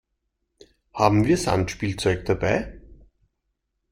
[0.95, 2.81] Haben wir Sandspielzeug dabei?